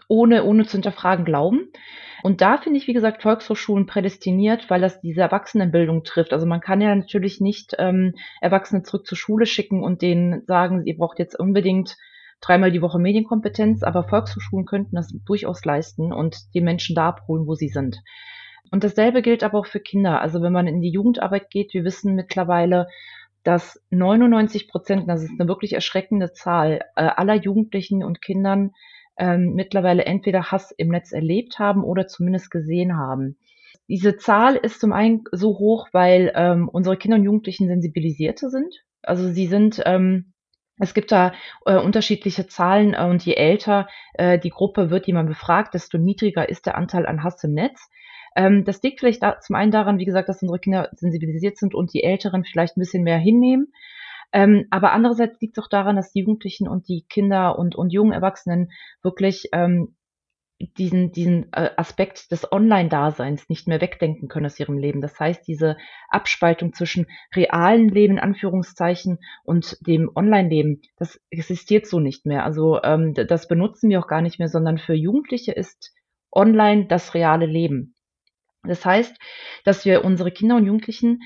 ohne, 0.08 0.44
ohne 0.44 0.66
zu 0.66 0.72
hinterfragen 0.72 1.24
glauben. 1.24 1.70
Und 2.22 2.40
da 2.40 2.58
finde 2.58 2.78
ich, 2.78 2.88
wie 2.88 2.94
gesagt, 2.94 3.22
Volkshochschulen 3.22 3.86
prädestiniert, 3.86 4.68
weil 4.70 4.80
das 4.80 5.00
diese 5.00 5.20
Erwachsenenbildung 5.20 6.02
trifft. 6.02 6.32
Also 6.32 6.46
man 6.46 6.60
kann 6.60 6.80
ja 6.80 6.94
natürlich 6.94 7.40
nicht 7.40 7.76
ähm, 7.78 8.14
Erwachsene 8.40 8.82
zurück 8.82 9.06
zur 9.06 9.16
Schule 9.16 9.46
schicken 9.46 9.84
und 9.84 10.02
denen 10.02 10.44
sagen, 10.46 10.84
ihr 10.84 10.96
braucht 10.96 11.18
jetzt 11.20 11.38
unbedingt 11.38 11.96
dreimal 12.40 12.72
die 12.72 12.82
Woche 12.82 12.98
Medienkompetenz, 12.98 13.82
aber 13.82 14.04
Volkshochschulen 14.04 14.66
könnten 14.66 14.96
das 14.96 15.12
durchaus 15.26 15.64
leisten 15.64 16.12
und 16.12 16.54
die 16.54 16.60
Menschen 16.60 16.96
da 16.96 17.08
abholen, 17.08 17.46
wo 17.46 17.54
sie 17.54 17.68
sind. 17.68 18.02
Und 18.70 18.84
dasselbe 18.84 19.22
gilt 19.22 19.44
aber 19.44 19.58
auch 19.58 19.66
für 19.66 19.80
Kinder. 19.80 20.20
Also 20.20 20.42
wenn 20.42 20.52
man 20.52 20.66
in 20.66 20.80
die 20.80 20.90
Jugendarbeit 20.90 21.50
geht, 21.50 21.72
wir 21.72 21.84
wissen 21.84 22.14
mittlerweile, 22.14 22.88
dass 23.44 23.82
99 23.90 24.68
Prozent, 24.68 25.08
das 25.08 25.22
ist 25.22 25.32
eine 25.38 25.48
wirklich 25.48 25.72
erschreckende 25.72 26.32
Zahl, 26.32 26.80
äh, 26.96 27.02
aller 27.02 27.34
Jugendlichen 27.34 28.04
und 28.04 28.20
Kindern 28.20 28.72
ähm, 29.18 29.54
mittlerweile 29.54 30.04
entweder 30.04 30.50
Hass 30.50 30.72
im 30.72 30.88
Netz 30.88 31.12
erlebt 31.12 31.58
haben 31.58 31.84
oder 31.84 32.06
zumindest 32.06 32.50
gesehen 32.50 32.96
haben. 32.96 33.36
Diese 33.88 34.16
Zahl 34.16 34.56
ist 34.56 34.80
zum 34.80 34.92
einen 34.92 35.24
so 35.32 35.58
hoch, 35.58 35.88
weil 35.92 36.32
ähm, 36.34 36.68
unsere 36.68 36.96
Kinder 36.96 37.16
und 37.16 37.24
Jugendlichen 37.24 37.68
sensibilisierter 37.68 38.50
sind. 38.50 38.84
Also 39.02 39.28
sie 39.28 39.46
sind, 39.46 39.82
ähm, 39.86 40.32
es 40.78 40.94
gibt 40.94 41.10
da 41.10 41.32
äh, 41.64 41.76
unterschiedliche 41.76 42.46
Zahlen 42.46 42.94
äh, 42.94 43.04
und 43.04 43.24
je 43.24 43.34
älter 43.34 43.88
äh, 44.14 44.38
die 44.38 44.50
Gruppe 44.50 44.90
wird, 44.90 45.06
die 45.06 45.12
man 45.12 45.26
befragt, 45.26 45.74
desto 45.74 45.96
niedriger 45.98 46.48
ist 46.48 46.66
der 46.66 46.76
Anteil 46.76 47.06
an 47.06 47.24
Hass 47.24 47.42
im 47.44 47.54
Netz. 47.54 47.88
Ähm, 48.36 48.64
das 48.64 48.82
liegt 48.82 49.00
vielleicht 49.00 49.22
da, 49.22 49.40
zum 49.40 49.56
einen 49.56 49.72
daran, 49.72 49.98
wie 49.98 50.04
gesagt, 50.04 50.28
dass 50.28 50.42
unsere 50.42 50.58
Kinder 50.58 50.90
sensibilisiert 50.92 51.56
sind 51.56 51.74
und 51.74 51.94
die 51.94 52.04
Älteren 52.04 52.44
vielleicht 52.44 52.76
ein 52.76 52.80
bisschen 52.80 53.02
mehr 53.02 53.18
hinnehmen. 53.18 53.72
Ähm, 54.32 54.66
aber 54.70 54.92
andererseits 54.92 55.40
liegt 55.40 55.56
es 55.56 55.64
auch 55.64 55.68
daran, 55.68 55.96
dass 55.96 56.12
die 56.12 56.20
Jugendlichen 56.20 56.68
und 56.68 56.88
die 56.88 57.06
Kinder 57.08 57.58
und, 57.58 57.76
und 57.76 57.90
jungen 57.90 58.12
Erwachsenen 58.12 58.70
wirklich 59.02 59.48
ähm, 59.52 59.96
diesen, 60.60 61.12
diesen 61.12 61.52
äh, 61.52 61.70
Aspekt 61.76 62.32
des 62.32 62.50
Online-Daseins 62.50 63.48
nicht 63.48 63.68
mehr 63.68 63.80
wegdenken 63.80 64.28
können 64.28 64.46
aus 64.46 64.58
ihrem 64.58 64.76
Leben. 64.76 65.00
Das 65.00 65.18
heißt, 65.18 65.46
diese 65.46 65.76
Abspaltung 66.08 66.72
zwischen 66.72 67.06
realen 67.34 67.88
Leben, 67.88 68.14
in 68.14 68.20
Anführungszeichen, 68.20 69.18
und 69.44 69.78
dem 69.86 70.10
Online-Leben, 70.14 70.82
das 70.96 71.20
existiert 71.30 71.86
so 71.86 72.00
nicht 72.00 72.26
mehr. 72.26 72.44
Also 72.44 72.82
ähm, 72.82 73.14
das 73.14 73.46
benutzen 73.46 73.88
wir 73.88 74.00
auch 74.00 74.08
gar 74.08 74.20
nicht 74.20 74.38
mehr, 74.38 74.48
sondern 74.48 74.78
für 74.78 74.94
Jugendliche 74.94 75.52
ist 75.52 75.94
online 76.32 76.86
das 76.86 77.14
reale 77.14 77.46
Leben. 77.46 77.94
Das 78.64 78.84
heißt, 78.84 79.16
dass 79.64 79.84
wir 79.84 80.04
unsere 80.04 80.32
Kinder 80.32 80.56
und 80.56 80.66
Jugendlichen 80.66 81.20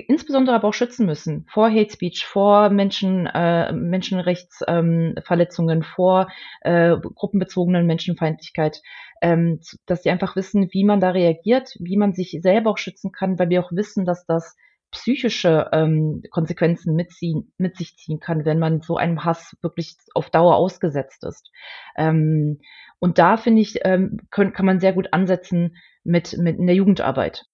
insbesondere 0.00 0.56
aber 0.56 0.68
auch 0.68 0.74
schützen 0.74 1.06
müssen 1.06 1.46
vor 1.48 1.70
Hate 1.70 1.90
Speech, 1.90 2.26
vor 2.26 2.70
Menschen, 2.70 3.26
äh, 3.26 3.72
Menschenrechtsverletzungen, 3.72 5.78
ähm, 5.78 5.82
vor 5.82 6.28
äh, 6.62 6.96
gruppenbezogenen 6.96 7.86
Menschenfeindlichkeit, 7.86 8.82
ähm, 9.22 9.60
dass 9.86 10.02
sie 10.02 10.10
einfach 10.10 10.36
wissen, 10.36 10.68
wie 10.72 10.84
man 10.84 11.00
da 11.00 11.10
reagiert, 11.10 11.76
wie 11.78 11.96
man 11.96 12.12
sich 12.12 12.38
selber 12.42 12.70
auch 12.70 12.78
schützen 12.78 13.12
kann, 13.12 13.38
weil 13.38 13.50
wir 13.50 13.64
auch 13.64 13.72
wissen, 13.72 14.04
dass 14.04 14.26
das 14.26 14.56
psychische 14.90 15.70
ähm, 15.72 16.22
Konsequenzen 16.30 16.94
mit, 16.94 17.10
ziehen, 17.10 17.52
mit 17.58 17.76
sich 17.76 17.96
ziehen 17.96 18.20
kann, 18.20 18.44
wenn 18.44 18.58
man 18.58 18.80
so 18.80 18.96
einem 18.96 19.24
Hass 19.24 19.56
wirklich 19.60 19.96
auf 20.14 20.30
Dauer 20.30 20.56
ausgesetzt 20.56 21.24
ist. 21.24 21.50
Ähm, 21.96 22.60
und 23.00 23.18
da 23.18 23.36
finde 23.36 23.60
ich, 23.60 23.80
ähm, 23.84 24.18
können, 24.30 24.52
kann 24.52 24.66
man 24.66 24.80
sehr 24.80 24.92
gut 24.92 25.12
ansetzen 25.12 25.76
mit, 26.04 26.36
mit 26.38 26.58
in 26.58 26.66
der 26.66 26.76
Jugendarbeit. 26.76 27.44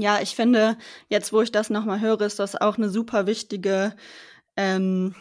Ja, 0.00 0.20
ich 0.22 0.34
finde, 0.34 0.78
jetzt 1.08 1.32
wo 1.32 1.42
ich 1.42 1.52
das 1.52 1.68
nochmal 1.68 2.00
höre, 2.00 2.22
ist 2.22 2.38
das 2.38 2.56
auch 2.56 2.78
eine 2.78 2.88
super 2.88 3.26
wichtige 3.26 3.94
ähm, 4.56 5.14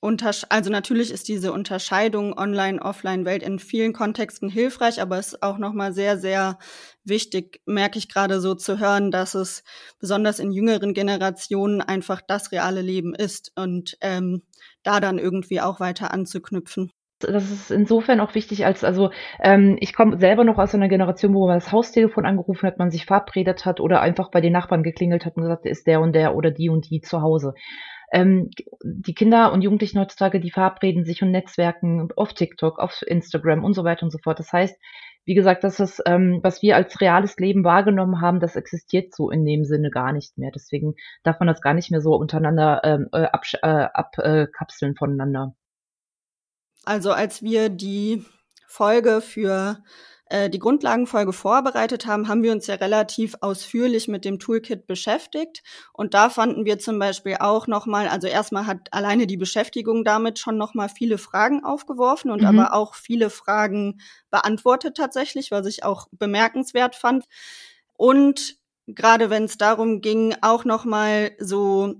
Untersch 0.00 0.44
also 0.50 0.70
natürlich 0.70 1.10
ist 1.12 1.28
diese 1.28 1.52
Unterscheidung 1.52 2.36
Online-Offline-Welt 2.36 3.42
in 3.42 3.58
vielen 3.58 3.92
Kontexten 3.94 4.50
hilfreich, 4.50 5.00
aber 5.00 5.18
es 5.18 5.28
ist 5.28 5.42
auch 5.42 5.56
nochmal 5.56 5.94
sehr, 5.94 6.18
sehr 6.18 6.58
wichtig, 7.04 7.62
merke 7.64 7.98
ich 7.98 8.08
gerade 8.10 8.40
so 8.40 8.54
zu 8.54 8.78
hören, 8.80 9.10
dass 9.10 9.34
es 9.34 9.62
besonders 10.00 10.40
in 10.40 10.52
jüngeren 10.52 10.94
Generationen 10.94 11.80
einfach 11.80 12.20
das 12.20 12.52
reale 12.52 12.82
Leben 12.82 13.14
ist 13.14 13.52
und 13.56 13.96
ähm, 14.02 14.42
da 14.82 15.00
dann 15.00 15.18
irgendwie 15.18 15.60
auch 15.60 15.80
weiter 15.80 16.12
anzuknüpfen 16.12 16.90
das 17.20 17.50
ist 17.50 17.70
insofern 17.70 18.20
auch 18.20 18.34
wichtig, 18.34 18.66
als 18.66 18.84
also 18.84 19.10
ähm, 19.40 19.76
ich 19.80 19.94
komme 19.94 20.18
selber 20.18 20.44
noch 20.44 20.58
aus 20.58 20.74
einer 20.74 20.88
Generation, 20.88 21.34
wo 21.34 21.46
man 21.46 21.56
das 21.56 21.72
Haustelefon 21.72 22.26
angerufen 22.26 22.66
hat, 22.66 22.78
man 22.78 22.90
sich 22.90 23.06
verabredet 23.06 23.64
hat 23.64 23.80
oder 23.80 24.00
einfach 24.00 24.30
bei 24.30 24.40
den 24.40 24.52
Nachbarn 24.52 24.82
geklingelt 24.82 25.24
hat 25.24 25.36
und 25.36 25.42
gesagt, 25.42 25.66
ist 25.66 25.86
der 25.86 26.00
und 26.00 26.14
der 26.14 26.34
oder 26.34 26.50
die 26.50 26.68
und 26.68 26.90
die 26.90 27.00
zu 27.00 27.22
Hause. 27.22 27.54
Ähm, 28.12 28.50
die 28.84 29.14
Kinder 29.14 29.52
und 29.52 29.62
Jugendlichen 29.62 29.98
heutzutage, 29.98 30.40
die 30.40 30.50
verabreden 30.50 31.04
sich 31.04 31.22
und 31.22 31.30
netzwerken 31.30 32.08
auf 32.16 32.32
TikTok, 32.32 32.78
auf 32.78 33.02
Instagram 33.06 33.64
und 33.64 33.74
so 33.74 33.84
weiter 33.84 34.04
und 34.04 34.10
so 34.10 34.18
fort. 34.18 34.38
Das 34.38 34.52
heißt, 34.52 34.78
wie 35.24 35.34
gesagt, 35.34 35.64
das, 35.64 36.02
ähm, 36.06 36.40
was 36.42 36.62
wir 36.62 36.76
als 36.76 37.00
reales 37.00 37.36
Leben 37.38 37.64
wahrgenommen 37.64 38.20
haben, 38.20 38.40
das 38.40 38.56
existiert 38.56 39.14
so 39.14 39.30
in 39.30 39.44
dem 39.44 39.64
Sinne 39.64 39.90
gar 39.90 40.12
nicht 40.12 40.36
mehr. 40.36 40.50
Deswegen 40.54 40.94
darf 41.22 41.40
man 41.40 41.48
das 41.48 41.62
gar 41.62 41.74
nicht 41.74 41.90
mehr 41.90 42.02
so 42.02 42.14
untereinander 42.14 42.82
ähm, 42.84 43.08
äh, 43.12 43.26
abkapseln 43.32 44.92
äh, 44.92 44.98
voneinander. 44.98 45.54
Also 46.84 47.12
als 47.12 47.42
wir 47.42 47.68
die 47.68 48.24
Folge 48.66 49.20
für 49.20 49.82
äh, 50.26 50.48
die 50.50 50.58
Grundlagenfolge 50.58 51.32
vorbereitet 51.32 52.06
haben, 52.06 52.28
haben 52.28 52.42
wir 52.42 52.52
uns 52.52 52.66
ja 52.66 52.76
relativ 52.76 53.36
ausführlich 53.40 54.08
mit 54.08 54.24
dem 54.24 54.38
Toolkit 54.38 54.86
beschäftigt. 54.86 55.62
Und 55.92 56.14
da 56.14 56.30
fanden 56.30 56.64
wir 56.64 56.78
zum 56.78 56.98
Beispiel 56.98 57.36
auch 57.40 57.66
nochmal, 57.66 58.08
also 58.08 58.26
erstmal 58.26 58.66
hat 58.66 58.92
alleine 58.92 59.26
die 59.26 59.36
Beschäftigung 59.36 60.02
damit 60.02 60.38
schon 60.38 60.56
nochmal 60.56 60.88
viele 60.88 61.18
Fragen 61.18 61.62
aufgeworfen 61.62 62.30
und 62.30 62.40
mhm. 62.40 62.46
aber 62.46 62.74
auch 62.74 62.94
viele 62.94 63.30
Fragen 63.30 64.00
beantwortet 64.30 64.96
tatsächlich, 64.96 65.50
was 65.50 65.66
ich 65.66 65.84
auch 65.84 66.08
bemerkenswert 66.10 66.96
fand. 66.96 67.26
Und 67.92 68.56
gerade 68.86 69.30
wenn 69.30 69.44
es 69.44 69.58
darum 69.58 70.00
ging, 70.00 70.34
auch 70.40 70.64
nochmal 70.64 71.32
so 71.38 71.94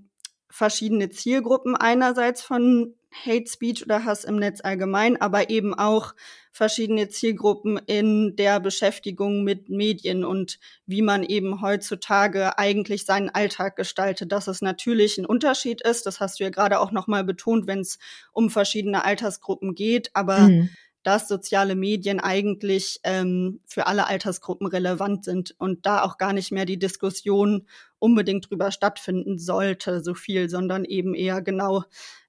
verschiedene 0.50 1.10
Zielgruppen 1.10 1.76
einerseits 1.76 2.42
von 2.42 2.94
Hate 3.14 3.46
Speech 3.48 3.84
oder 3.84 4.04
Hass 4.04 4.24
im 4.24 4.36
Netz 4.36 4.60
allgemein, 4.62 5.20
aber 5.20 5.48
eben 5.50 5.72
auch 5.74 6.14
verschiedene 6.50 7.08
Zielgruppen 7.08 7.78
in 7.78 8.36
der 8.36 8.60
Beschäftigung 8.60 9.44
mit 9.44 9.68
Medien 9.68 10.24
und 10.24 10.58
wie 10.86 11.02
man 11.02 11.22
eben 11.22 11.60
heutzutage 11.60 12.58
eigentlich 12.58 13.04
seinen 13.04 13.30
Alltag 13.30 13.76
gestaltet, 13.76 14.32
dass 14.32 14.46
es 14.46 14.62
natürlich 14.62 15.18
ein 15.18 15.26
Unterschied 15.26 15.80
ist. 15.82 16.06
Das 16.06 16.20
hast 16.20 16.38
du 16.38 16.44
ja 16.44 16.50
gerade 16.50 16.80
auch 16.80 16.92
nochmal 16.92 17.24
betont, 17.24 17.66
wenn 17.66 17.80
es 17.80 17.98
um 18.32 18.50
verschiedene 18.50 19.04
Altersgruppen 19.04 19.74
geht, 19.74 20.10
aber 20.14 20.38
mhm. 20.38 20.70
dass 21.02 21.28
soziale 21.28 21.74
Medien 21.74 22.20
eigentlich 22.20 23.00
ähm, 23.02 23.60
für 23.66 23.86
alle 23.86 24.06
Altersgruppen 24.06 24.66
relevant 24.66 25.24
sind 25.24 25.54
und 25.58 25.86
da 25.86 26.02
auch 26.02 26.18
gar 26.18 26.32
nicht 26.32 26.52
mehr 26.52 26.66
die 26.66 26.78
Diskussion 26.78 27.66
unbedingt 27.98 28.50
drüber 28.50 28.70
stattfinden 28.70 29.38
sollte, 29.38 30.02
so 30.02 30.14
viel, 30.14 30.48
sondern 30.48 30.84
eben 30.84 31.14
eher 31.14 31.42
genau 31.42 31.84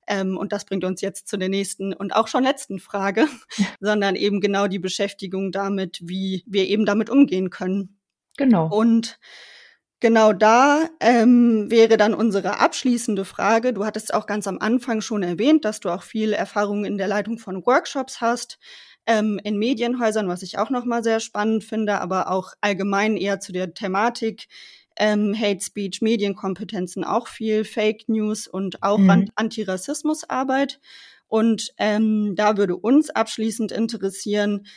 ähm, 0.08 0.38
und 0.38 0.52
das 0.52 0.66
bringt 0.66 0.84
uns 0.84 1.02
jetzt 1.02 1.28
zu 1.28 1.38
der 1.38 1.50
nächsten 1.50 1.94
und 1.94 2.16
auch 2.16 2.28
schon 2.28 2.44
letzten 2.44 2.80
Frage, 2.80 3.28
sondern 3.80 4.16
eben 4.16 4.42
genau 4.42 4.68
die 4.68 4.80
Beschäftigung 4.80 5.52
damit, 5.52 6.00
wie 6.04 6.44
wir 6.48 6.68
eben 6.68 6.86
damit 6.86 7.10
umgehen 7.10 7.50
können. 7.50 7.98
Genau. 8.38 8.68
Und 8.68 9.20
Genau 10.02 10.34
da 10.34 10.90
ähm, 11.00 11.72
wäre 11.72 11.96
dann 11.96 12.14
unsere 12.14 12.60
abschließende 12.60 13.24
Frage. 13.24 13.74
Du 13.74 13.86
hattest 13.86 14.14
auch 14.14 14.28
ganz 14.28 14.46
am 14.46 14.60
Anfang 14.60 15.00
schon 15.02 15.24
erwähnt, 15.24 15.64
dass 15.64 15.80
du 15.80 15.90
auch 15.90 16.04
viel 16.04 16.34
Erfahrung 16.34 16.84
in 16.84 16.98
der 16.98 17.08
Leitung 17.08 17.40
von 17.40 17.66
Workshops 17.66 18.20
hast, 18.20 18.60
ähm, 19.08 19.40
in 19.44 19.58
Medienhäusern, 19.58 20.28
was 20.28 20.44
ich 20.44 20.58
auch 20.58 20.70
nochmal 20.70 21.04
sehr 21.04 21.20
spannend 21.22 21.64
finde, 21.64 22.02
aber 22.02 22.30
auch 22.30 22.54
allgemein 22.62 23.16
eher 23.16 23.40
zu 23.40 23.54
der 23.54 23.74
Thematik 23.74 24.48
ähm, 24.98 25.36
Hate 25.38 25.64
Speech, 25.64 26.02
Medienkompetenzen 26.02 27.04
auch 27.04 27.28
viel, 27.28 27.64
Fake 27.64 28.08
News 28.08 28.48
und 28.48 28.84
auch 28.84 28.98
mhm. 28.98 29.30
Antirassismusarbeit. 29.36 30.80
Und 31.28 31.74
ähm, 31.78 32.34
da 32.36 32.58
würde 32.58 32.76
uns 32.76 33.10
abschließend 33.10 33.72
interessieren, 33.72 34.68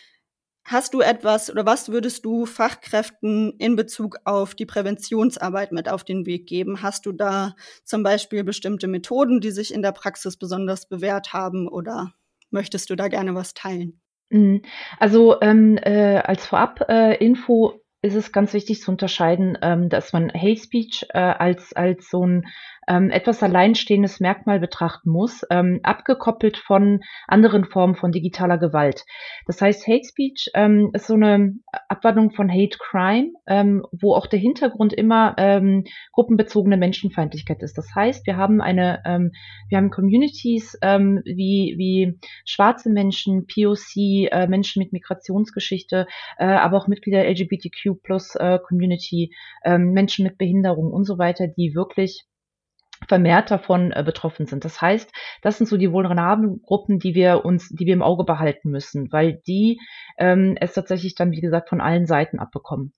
hast 0.65 0.93
du 0.95 1.01
etwas 1.01 1.51
oder 1.51 1.65
was 1.67 1.89
würdest 1.89 2.25
du 2.25 2.47
Fachkräften 2.47 3.55
in 3.59 3.77
Bezug 3.77 4.19
auf 4.25 4.55
die 4.55 4.67
Präventionsarbeit 4.67 5.73
mit 5.73 5.89
auf 5.89 6.05
den 6.05 6.27
Weg 6.27 6.47
geben? 6.47 6.83
Hast 6.83 7.07
du 7.07 7.13
da 7.13 7.55
zum 7.85 8.03
Beispiel 8.03 8.45
bestimmte 8.45 8.87
Methoden, 8.87 9.41
die 9.41 9.51
sich 9.51 9.73
in 9.73 9.83
der 9.83 9.93
Praxis 9.93 10.37
besonders 10.37 10.89
bewährt 10.89 11.33
haben 11.33 11.69
oder 11.69 12.13
möchtest 12.51 12.91
du 12.91 12.97
da 12.97 13.09
gerne 13.09 13.35
was 13.35 13.55
teilen? 13.55 14.01
Mhm. 14.31 14.63
Also 14.99 15.41
ähm, 15.41 15.79
äh, 15.79 16.19
als 16.19 16.47
Vorab-Info 16.47 17.73
äh, 17.73 17.79
ist 18.09 18.17
es 18.17 18.33
ganz 18.33 18.53
wichtig 18.53 18.81
zu 18.81 18.91
unterscheiden, 18.91 19.57
ähm, 19.62 19.88
dass 19.88 20.12
man 20.12 20.33
Hate 20.33 20.61
Speech 20.61 21.07
äh, 21.11 21.19
als, 21.19 21.73
als 21.73 22.11
so 22.11 22.27
ein 22.27 22.47
ähm, 22.88 23.11
etwas 23.11 23.42
alleinstehendes 23.42 24.18
Merkmal 24.21 24.59
betrachten 24.59 25.11
muss, 25.11 25.45
ähm, 25.50 25.80
abgekoppelt 25.83 26.57
von 26.57 27.00
anderen 27.26 27.64
Formen 27.64 27.95
von 27.95 28.12
digitaler 28.12 28.59
Gewalt. 28.59 29.04
Das 29.47 29.61
heißt, 29.61 29.87
Hate 29.87 30.04
Speech 30.04 30.50
ähm, 30.54 30.90
ist 30.95 31.07
so 31.07 31.14
eine 31.14 31.54
Abwandlung 31.88 32.30
von 32.30 32.50
Hate 32.50 32.78
Crime, 32.78 33.33
ähm, 33.47 33.85
wo 33.92 34.14
auch 34.14 34.26
der 34.26 34.38
Hintergrund 34.38 34.92
immer 34.92 35.35
ähm, 35.37 35.85
gruppenbezogene 36.12 36.76
Menschenfeindlichkeit 36.76 37.62
ist. 37.62 37.76
Das 37.76 37.95
heißt, 37.95 38.26
wir 38.26 38.37
haben 38.37 38.61
eine, 38.61 39.02
ähm, 39.04 39.33
wir 39.68 39.78
haben 39.78 39.90
Communities 39.90 40.78
ähm, 40.83 41.21
wie, 41.25 41.75
wie 41.76 42.18
schwarze 42.45 42.90
Menschen, 42.90 43.47
POC, 43.47 44.30
äh, 44.30 44.47
Menschen 44.49 44.80
mit 44.80 44.92
Migrationsgeschichte, 44.92 46.07
äh, 46.38 46.45
aber 46.45 46.78
auch 46.78 46.88
Mitglieder 46.88 47.25
LGBTQ 47.25 48.02
plus 48.02 48.35
äh, 48.35 48.59
Community, 48.66 49.35
äh, 49.62 49.78
Menschen 49.78 50.25
mit 50.25 50.38
Behinderung 50.38 50.92
und 50.92 51.04
so 51.04 51.18
weiter, 51.18 51.47
die 51.47 51.75
wirklich 51.75 52.25
vermehrt 53.07 53.50
davon 53.50 53.93
äh, 53.93 54.02
betroffen 54.02 54.47
sind. 54.47 54.64
Das 54.64 54.81
heißt, 54.81 55.11
das 55.43 55.59
sind 55.59 55.67
so 55.67 55.76
die 55.76 55.93
vulnerablen 55.93 56.62
Gruppen, 56.62 56.99
die 56.99 57.14
wir 57.14 57.45
uns, 57.45 57.69
die 57.69 57.87
wir 57.87 57.95
im 57.95 58.02
Auge 58.02 58.25
behalten 58.25 58.71
müssen, 58.71 59.12
weil 59.12 59.40
die 59.47 59.78
ähm, 60.19 60.57
es 60.61 60.73
tatsächlich 60.73 61.14
dann, 61.14 61.31
wie 61.31 61.40
gesagt, 61.40 61.69
von 61.69 61.81
allen 61.81 62.07
Seiten 62.07 62.38
abbekommen. 62.38 62.93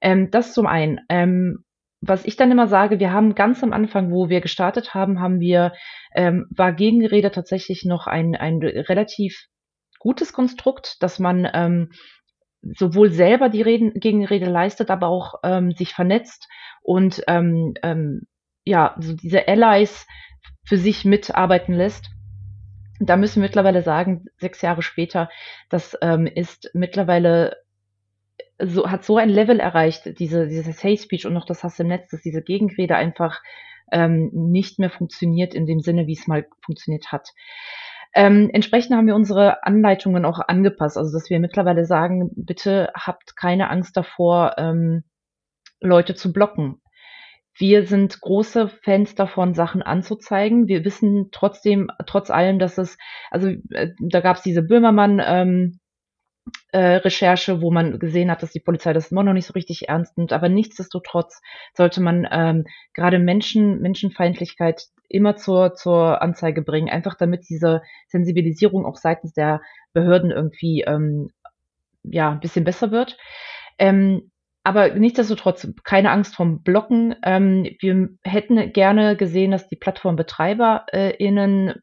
Ähm, 0.00 0.30
das 0.30 0.54
zum 0.54 0.66
einen. 0.66 1.00
Ähm, 1.08 1.64
was 2.02 2.24
ich 2.24 2.36
dann 2.36 2.50
immer 2.50 2.66
sage, 2.66 2.98
wir 2.98 3.12
haben 3.12 3.34
ganz 3.34 3.62
am 3.62 3.74
Anfang, 3.74 4.10
wo 4.10 4.30
wir 4.30 4.40
gestartet 4.40 4.94
haben, 4.94 5.20
haben 5.20 5.38
wir, 5.38 5.74
ähm, 6.14 6.46
war 6.50 6.72
Gegenrede 6.72 7.30
tatsächlich 7.30 7.84
noch 7.84 8.06
ein, 8.06 8.34
ein 8.34 8.62
relativ 8.62 9.48
gutes 9.98 10.32
Konstrukt, 10.32 11.02
dass 11.02 11.18
man 11.18 11.46
ähm, 11.52 11.90
sowohl 12.62 13.10
selber 13.10 13.50
die 13.50 13.62
Reden, 13.62 13.92
Gegenrede 13.94 14.46
leistet, 14.46 14.90
aber 14.90 15.08
auch 15.08 15.34
ähm, 15.42 15.72
sich 15.72 15.92
vernetzt 15.92 16.48
und 16.82 17.22
ähm, 17.26 17.74
ähm, 17.82 18.22
ja, 18.64 18.94
so 18.98 19.14
diese 19.14 19.48
Allies 19.48 20.06
für 20.64 20.76
sich 20.76 21.04
mitarbeiten 21.04 21.74
lässt. 21.74 22.10
Da 23.00 23.16
müssen 23.16 23.36
wir 23.36 23.48
mittlerweile 23.48 23.82
sagen, 23.82 24.26
sechs 24.36 24.60
Jahre 24.62 24.82
später, 24.82 25.30
das 25.70 25.96
ähm, 26.02 26.26
ist 26.26 26.70
mittlerweile 26.74 27.56
so, 28.62 28.90
hat 28.90 29.04
so 29.04 29.16
ein 29.16 29.30
Level 29.30 29.58
erreicht, 29.58 30.18
diese, 30.18 30.46
dieses 30.46 30.84
Hate 30.84 31.00
Speech 31.00 31.26
und 31.26 31.32
noch 31.32 31.46
das 31.46 31.64
Hass 31.64 31.80
im 31.80 31.88
Netz, 31.88 32.10
dass 32.10 32.20
diese 32.20 32.42
Gegenrede 32.42 32.94
einfach 32.94 33.40
ähm, 33.90 34.30
nicht 34.32 34.78
mehr 34.78 34.90
funktioniert 34.90 35.54
in 35.54 35.66
dem 35.66 35.80
Sinne, 35.80 36.06
wie 36.06 36.12
es 36.12 36.26
mal 36.26 36.46
funktioniert 36.64 37.10
hat. 37.10 37.30
Ähm, 38.12 38.50
entsprechend 38.52 38.96
haben 38.96 39.06
wir 39.06 39.14
unsere 39.14 39.64
Anleitungen 39.64 40.24
auch 40.24 40.40
angepasst, 40.40 40.98
also 40.98 41.12
dass 41.16 41.30
wir 41.30 41.38
mittlerweile 41.38 41.84
sagen, 41.84 42.30
bitte 42.34 42.92
habt 42.94 43.36
keine 43.36 43.70
Angst 43.70 43.96
davor, 43.96 44.56
ähm, 44.58 45.04
Leute 45.80 46.14
zu 46.14 46.32
blocken. 46.32 46.80
Wir 47.60 47.86
sind 47.86 48.22
große 48.22 48.68
Fans 48.68 49.14
davon, 49.14 49.52
Sachen 49.52 49.82
anzuzeigen. 49.82 50.66
Wir 50.66 50.82
wissen 50.82 51.28
trotzdem, 51.30 51.90
trotz 52.06 52.30
allem, 52.30 52.58
dass 52.58 52.78
es, 52.78 52.96
also 53.30 53.48
äh, 53.48 53.90
da 54.00 54.20
gab 54.20 54.38
es 54.38 54.42
diese 54.42 54.62
Böhmermann 54.62 55.20
ähm, 55.22 55.78
äh, 56.72 56.96
Recherche, 56.96 57.60
wo 57.60 57.70
man 57.70 57.98
gesehen 57.98 58.30
hat, 58.30 58.42
dass 58.42 58.52
die 58.52 58.60
Polizei 58.60 58.94
das 58.94 59.12
immer 59.12 59.24
noch 59.24 59.34
nicht 59.34 59.44
so 59.44 59.52
richtig 59.52 59.90
ernst 59.90 60.16
nimmt. 60.16 60.32
Aber 60.32 60.48
nichtsdestotrotz 60.48 61.42
sollte 61.74 62.00
man 62.00 62.26
ähm, 62.32 62.64
gerade 62.94 63.18
Menschen, 63.18 63.82
Menschenfeindlichkeit 63.82 64.86
immer 65.10 65.36
zur, 65.36 65.74
zur 65.74 66.22
Anzeige 66.22 66.62
bringen, 66.62 66.88
einfach 66.88 67.14
damit 67.14 67.50
diese 67.50 67.82
Sensibilisierung 68.08 68.86
auch 68.86 68.96
seitens 68.96 69.34
der 69.34 69.60
Behörden 69.92 70.30
irgendwie 70.30 70.84
ähm, 70.86 71.28
ja 72.04 72.30
ein 72.30 72.40
bisschen 72.40 72.64
besser 72.64 72.90
wird. 72.90 73.18
Ähm, 73.78 74.29
aber 74.62 74.90
nichtsdestotrotz 74.94 75.68
keine 75.84 76.10
Angst 76.10 76.34
vom 76.34 76.62
Blocken. 76.62 77.16
Ähm, 77.22 77.76
wir 77.80 78.10
hätten 78.22 78.72
gerne 78.72 79.16
gesehen, 79.16 79.50
dass 79.50 79.68
die 79.68 79.76
PlattformbetreiberInnen 79.76 81.68
äh, 81.68 81.74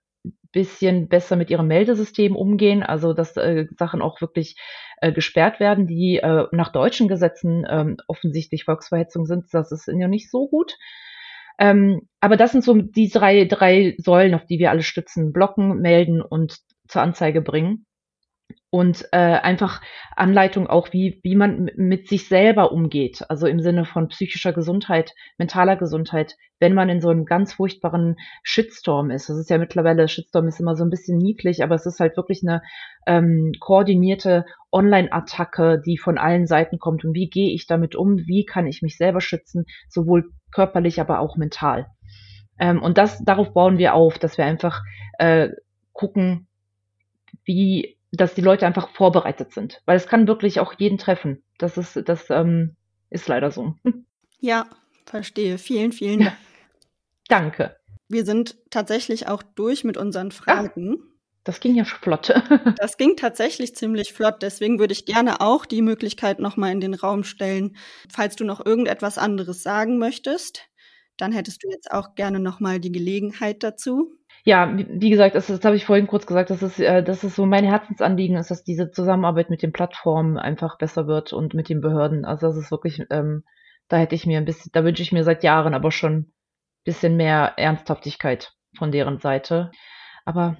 bisschen 0.51 1.07
besser 1.07 1.35
mit 1.35 1.49
ihrem 1.49 1.67
Meldesystem 1.67 2.35
umgehen, 2.35 2.81
also 2.83 3.13
dass 3.13 3.35
äh, 3.37 3.65
Sachen 3.77 4.01
auch 4.01 4.21
wirklich 4.21 4.55
äh, 5.01 5.11
gesperrt 5.11 5.59
werden, 5.59 5.87
die 5.87 6.17
äh, 6.17 6.45
nach 6.51 6.71
deutschen 6.71 7.07
Gesetzen 7.07 7.65
ähm, 7.69 7.97
offensichtlich 8.07 8.63
Volksverhetzung 8.63 9.25
sind. 9.25 9.45
Das 9.51 9.71
ist 9.71 9.87
ja 9.87 10.07
nicht 10.07 10.31
so 10.31 10.47
gut. 10.47 10.77
Ähm, 11.59 12.07
aber 12.21 12.37
das 12.37 12.51
sind 12.51 12.63
so 12.63 12.75
die 12.75 13.09
drei, 13.09 13.45
drei 13.45 13.95
Säulen, 13.97 14.35
auf 14.35 14.45
die 14.45 14.59
wir 14.59 14.71
alle 14.71 14.83
stützen. 14.83 15.33
Blocken, 15.33 15.79
melden 15.79 16.21
und 16.21 16.57
zur 16.87 17.01
Anzeige 17.01 17.41
bringen 17.41 17.85
und 18.69 19.05
äh, 19.11 19.17
einfach 19.17 19.81
Anleitung 20.15 20.67
auch, 20.67 20.91
wie, 20.91 21.19
wie 21.23 21.35
man 21.35 21.71
mit 21.75 22.09
sich 22.09 22.27
selber 22.27 22.71
umgeht, 22.71 23.23
also 23.29 23.47
im 23.47 23.61
Sinne 23.61 23.85
von 23.85 24.09
psychischer 24.09 24.51
Gesundheit, 24.51 25.13
mentaler 25.37 25.77
Gesundheit, 25.77 26.35
wenn 26.59 26.73
man 26.73 26.89
in 26.89 26.99
so 26.99 27.09
einem 27.09 27.25
ganz 27.25 27.53
furchtbaren 27.53 28.17
Shitstorm 28.43 29.09
ist. 29.09 29.29
Das 29.29 29.37
ist 29.37 29.49
ja 29.49 29.57
mittlerweile, 29.57 30.07
Shitstorm 30.07 30.47
ist 30.47 30.59
immer 30.59 30.75
so 30.75 30.83
ein 30.83 30.89
bisschen 30.89 31.17
niedlich, 31.17 31.63
aber 31.63 31.75
es 31.75 31.85
ist 31.85 31.99
halt 31.99 32.17
wirklich 32.17 32.41
eine 32.43 32.61
ähm, 33.05 33.53
koordinierte 33.59 34.45
Online-Attacke, 34.71 35.81
die 35.85 35.97
von 35.97 36.17
allen 36.17 36.45
Seiten 36.45 36.77
kommt. 36.77 37.05
Und 37.05 37.13
wie 37.13 37.29
gehe 37.29 37.53
ich 37.53 37.67
damit 37.67 37.95
um? 37.95 38.17
Wie 38.27 38.43
kann 38.43 38.67
ich 38.67 38.81
mich 38.81 38.97
selber 38.97 39.21
schützen, 39.21 39.65
sowohl 39.87 40.31
körperlich, 40.51 40.99
aber 40.99 41.19
auch 41.19 41.37
mental? 41.37 41.87
Ähm, 42.59 42.81
und 42.81 42.97
das, 42.97 43.23
darauf 43.23 43.53
bauen 43.53 43.77
wir 43.77 43.93
auf, 43.93 44.19
dass 44.19 44.37
wir 44.37 44.45
einfach 44.45 44.81
äh, 45.19 45.49
gucken, 45.93 46.47
wie 47.45 47.96
dass 48.11 48.33
die 48.33 48.41
Leute 48.41 48.65
einfach 48.65 48.89
vorbereitet 48.89 49.53
sind. 49.53 49.81
Weil 49.85 49.97
es 49.97 50.07
kann 50.07 50.27
wirklich 50.27 50.59
auch 50.59 50.73
jeden 50.77 50.97
treffen. 50.97 51.43
Das 51.57 51.77
ist, 51.77 52.01
das 52.07 52.29
ähm, 52.29 52.75
ist 53.09 53.27
leider 53.27 53.51
so. 53.51 53.75
Ja, 54.39 54.67
verstehe. 55.05 55.57
Vielen, 55.57 55.91
vielen 55.91 56.19
Dank. 56.19 56.37
Danke. 57.27 57.77
Wir 58.07 58.25
sind 58.25 58.55
tatsächlich 58.69 59.27
auch 59.27 59.43
durch 59.43 59.83
mit 59.83 59.97
unseren 59.97 60.31
Fragen. 60.31 60.97
Ah, 60.99 61.03
das 61.43 61.59
ging 61.59 61.75
ja 61.75 61.83
flott. 61.83 62.29
das 62.77 62.97
ging 62.97 63.15
tatsächlich 63.17 63.75
ziemlich 63.75 64.13
flott. 64.13 64.41
Deswegen 64.41 64.79
würde 64.79 64.93
ich 64.93 65.05
gerne 65.05 65.41
auch 65.41 65.65
die 65.65 65.81
Möglichkeit 65.81 66.39
nochmal 66.39 66.71
in 66.71 66.81
den 66.81 66.93
Raum 66.93 67.23
stellen, 67.23 67.75
falls 68.09 68.35
du 68.35 68.45
noch 68.45 68.65
irgendetwas 68.65 69.17
anderes 69.17 69.63
sagen 69.63 69.97
möchtest. 69.97 70.69
Dann 71.17 71.31
hättest 71.31 71.63
du 71.63 71.69
jetzt 71.69 71.91
auch 71.91 72.15
gerne 72.15 72.39
nochmal 72.39 72.79
die 72.79 72.91
Gelegenheit 72.91 73.63
dazu 73.63 74.16
ja, 74.47 74.73
wie, 74.77 75.09
gesagt, 75.09 75.35
das, 75.35 75.47
das 75.47 75.65
habe 75.65 75.75
ich 75.75 75.83
vorhin 75.83 76.07
kurz 76.07 76.25
gesagt, 76.25 76.49
das 76.51 76.63
ist, 76.63 76.79
äh, 76.79 77.03
das 77.03 77.25
ist 77.25 77.35
so 77.35 77.45
mein 77.45 77.65
Herzensanliegen, 77.65 78.37
ist, 78.37 78.49
dass 78.49 78.63
diese 78.63 78.91
Zusammenarbeit 78.91 79.49
mit 79.49 79.61
den 79.61 79.73
Plattformen 79.73 80.37
einfach 80.37 80.77
besser 80.77 81.05
wird 81.05 81.33
und 81.33 81.53
mit 81.53 81.67
den 81.67 81.81
Behörden. 81.81 82.23
Also 82.23 82.47
das 82.47 82.55
ist 82.55 82.71
wirklich, 82.71 83.03
ähm, 83.09 83.43
da 83.89 83.97
hätte 83.97 84.15
ich 84.15 84.25
mir 84.25 84.37
ein 84.37 84.45
bisschen, 84.45 84.71
da 84.71 84.85
wünsche 84.85 85.03
ich 85.03 85.11
mir 85.11 85.25
seit 85.25 85.43
Jahren 85.43 85.73
aber 85.73 85.91
schon 85.91 86.13
ein 86.13 86.31
bisschen 86.85 87.17
mehr 87.17 87.55
Ernsthaftigkeit 87.57 88.53
von 88.73 88.93
deren 88.93 89.19
Seite. 89.19 89.69
Aber 90.23 90.55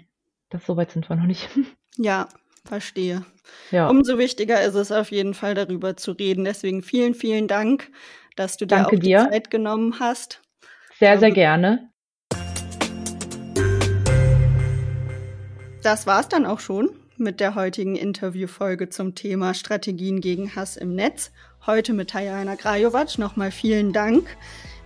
das 0.50 0.66
so 0.66 0.76
weit 0.76 0.92
sind 0.92 1.10
wir 1.10 1.16
noch 1.16 1.26
nicht. 1.26 1.50
Ja, 2.00 2.28
verstehe. 2.64 3.26
Ja. 3.72 3.90
Umso 3.90 4.20
wichtiger 4.20 4.62
ist 4.62 4.76
es 4.76 4.92
auf 4.92 5.10
jeden 5.10 5.34
Fall 5.34 5.56
darüber 5.56 5.98
zu 5.98 6.12
reden. 6.12 6.44
Deswegen 6.44 6.84
vielen, 6.84 7.16
vielen 7.16 7.48
Dank, 7.48 7.90
dass 8.36 8.56
du 8.58 8.68
dir 8.68 8.76
Danke 8.76 8.88
auch 8.98 9.00
die 9.00 9.00
dir. 9.00 9.28
Zeit 9.32 9.50
genommen 9.50 10.00
hast. 10.00 10.44
Sehr, 11.00 11.18
sehr 11.18 11.32
gerne. 11.32 11.90
Das 15.88 16.06
war's 16.06 16.28
dann 16.28 16.46
auch 16.46 16.60
schon 16.60 16.90
mit 17.16 17.40
der 17.40 17.56
heutigen 17.56 17.96
Interviewfolge 17.96 18.90
zum 18.90 19.16
Thema 19.16 19.54
Strategien 19.54 20.20
gegen 20.20 20.54
Hass 20.54 20.76
im 20.76 20.94
Netz. 20.94 21.32
Heute 21.66 21.94
mit 21.94 22.10
Tajana 22.10 22.56
Grajovac. 22.56 23.18
Nochmal 23.18 23.52
vielen 23.52 23.94
Dank. 23.94 24.28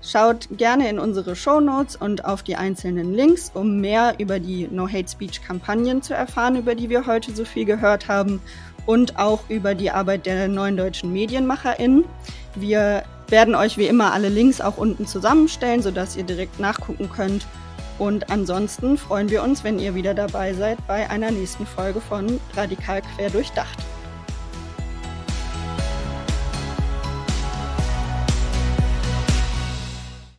Schaut 0.03 0.47
gerne 0.59 0.87
in 0.87 0.99
unsere 0.99 1.35
Show 1.35 1.59
Notes 1.59 1.95
und 1.95 2.23
auf 2.23 2.43
die 2.43 2.55
einzelnen 2.55 3.15
Links, 3.15 3.49
um 3.55 3.81
mehr 3.81 4.13
über 4.19 4.39
die 4.39 4.67
No 4.67 4.87
Hate 4.87 5.09
Speech 5.09 5.41
Kampagnen 5.41 6.03
zu 6.03 6.13
erfahren, 6.13 6.55
über 6.55 6.75
die 6.75 6.91
wir 6.91 7.07
heute 7.07 7.33
so 7.33 7.45
viel 7.45 7.65
gehört 7.65 8.07
haben 8.07 8.39
und 8.85 9.17
auch 9.17 9.49
über 9.49 9.73
die 9.73 9.89
Arbeit 9.89 10.27
der 10.27 10.47
neuen 10.49 10.77
deutschen 10.77 11.11
MedienmacherInnen. 11.11 12.05
Wir 12.53 13.05
werden 13.27 13.55
euch 13.55 13.75
wie 13.79 13.87
immer 13.87 14.13
alle 14.13 14.29
Links 14.29 14.61
auch 14.61 14.77
unten 14.77 15.07
zusammenstellen, 15.07 15.81
sodass 15.81 16.15
ihr 16.15 16.25
direkt 16.25 16.59
nachgucken 16.59 17.09
könnt 17.09 17.47
und 17.99 18.29
ansonsten 18.29 18.97
freuen 18.97 19.29
wir 19.29 19.43
uns, 19.43 19.63
wenn 19.63 19.79
ihr 19.79 19.95
wieder 19.95 20.13
dabei 20.13 20.53
seid 20.53 20.85
bei 20.87 21.09
einer 21.09 21.31
nächsten 21.31 21.65
Folge 21.65 22.01
von 22.01 22.39
Radikal 22.55 23.01
quer 23.01 23.29
durchdacht. 23.29 23.77